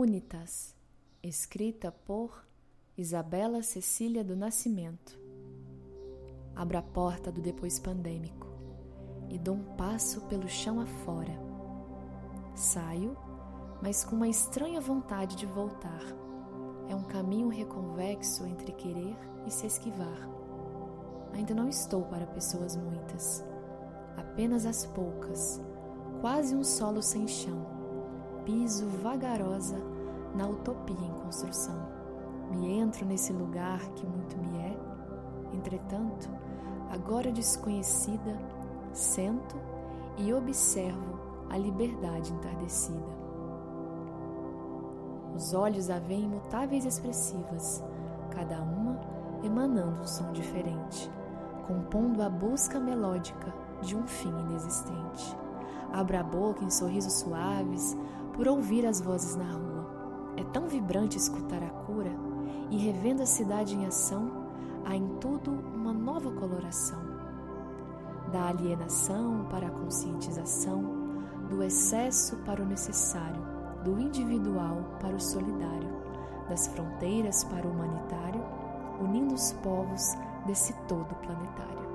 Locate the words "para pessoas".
22.04-22.76